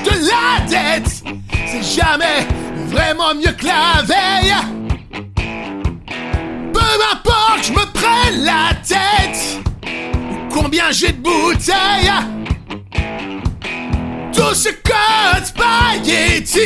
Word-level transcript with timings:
de 0.00 0.10
la 0.10 0.64
dette. 0.66 1.22
C'est 1.66 1.82
jamais 1.82 2.46
vraiment 2.86 3.34
mieux 3.34 3.52
que 3.52 3.66
la 3.66 4.02
veille. 4.02 4.54
Peu 6.72 6.80
importe, 7.12 7.64
je 7.64 7.72
me 7.72 7.84
prenne 7.92 8.44
la 8.44 8.72
tête. 8.82 9.60
Combien 10.50 10.90
j'ai 10.90 11.12
de 11.12 11.20
bouteilles. 11.20 12.12
Tout 14.32 14.54
ce 14.54 14.70
code 14.70 15.44
spaghetti, 15.44 16.60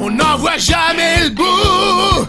on 0.00 0.10
n'en 0.10 0.36
voit 0.38 0.58
jamais 0.58 1.24
le 1.24 1.30
bout. 1.30 2.28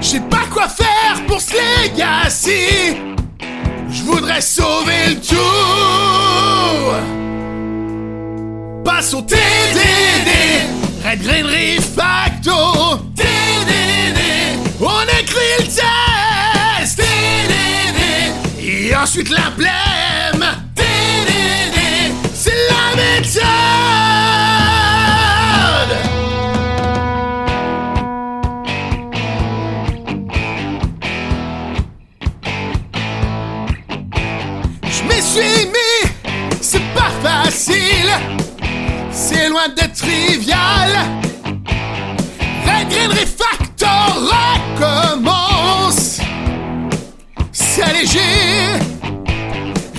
Je 0.00 0.06
sais 0.06 0.20
pas 0.20 0.46
quoi 0.52 0.68
faire 0.68 1.24
pour 1.28 1.40
ce 1.40 1.54
legacy. 1.54 2.96
Je 3.88 4.02
voudrais 4.02 4.40
sauver 4.40 5.10
le 5.10 5.20
tout. 5.20 7.15
Au 9.12 9.22
TDD, 9.22 9.38
Red 11.04 11.22
Green 11.22 11.46
Refacto. 11.46 12.98
TDD, 13.14 14.20
on 14.80 15.04
écrit 15.20 15.56
le 15.60 15.64
test. 15.64 16.96
TDD, 16.96 18.00
et 18.60 18.96
ensuite 18.96 19.30
l'emblème. 19.30 20.44
TDD, 20.74 21.78
c'est 22.34 22.50
la 22.68 22.96
méthode. 22.96 23.44
Je 34.82 35.02
m'y 35.04 35.22
suis 35.22 35.66
mis, 35.66 36.10
c'est 36.60 36.82
pas 36.92 37.12
facile, 37.22 38.10
c'est 39.16 39.48
loin 39.48 39.68
d'être 39.74 39.94
trivial. 39.94 40.90
Red 42.66 42.88
Green 42.90 43.10
Refactor 43.10 44.30
recommence, 44.76 46.18
c'est 47.50 47.92
léger. 47.94 48.76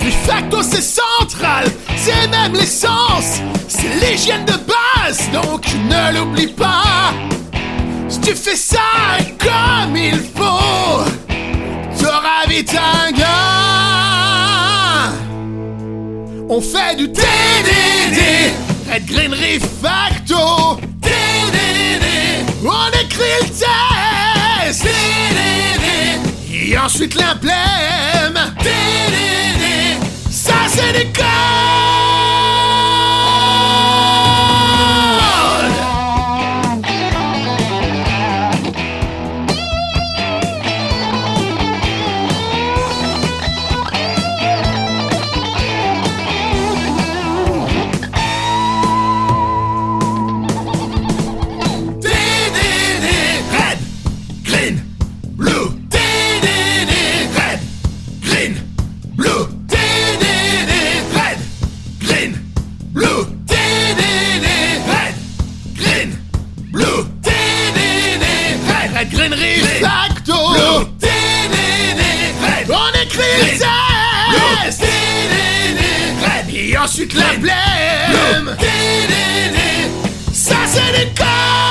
Refacto 0.04 0.62
c'est 0.62 0.80
central, 0.80 1.66
c'est 1.96 2.28
même 2.28 2.52
l'essence, 2.54 3.42
c'est 3.66 3.92
l'hygiène 4.00 4.44
de 4.44 4.52
base, 4.52 5.28
donc 5.32 5.66
ne 5.88 6.16
l'oublie 6.16 6.46
pas. 6.46 7.12
Si 8.08 8.20
tu 8.20 8.34
fais 8.34 8.56
ça 8.56 9.18
comme 9.38 9.96
il 9.96 10.20
faut, 10.34 11.02
t'auras 11.98 12.46
vite 12.48 12.74
un 12.74 13.10
gain. 13.10 13.26
On 16.48 16.60
fait 16.60 16.96
du 16.96 17.10
TDD, 17.12 18.52
Red 18.98 19.06
Green 19.06 19.32
Refacto. 19.32 20.76
TDD, 21.00 22.04
on 22.64 22.88
écrit 23.00 23.38
le 23.42 23.48
test. 24.66 24.86
Et 26.52 26.76
ensuite 26.76 27.14
l'emblème. 27.14 28.38
Ça 30.30 30.54
c'est 30.68 30.92
des 30.92 31.12
ensuite 76.88 77.12
l'emblème. 77.12 78.56
TDD, 78.58 79.58
ça 80.32 80.56
c'est 80.66 80.98
des 80.98 81.12
codes. 81.14 81.67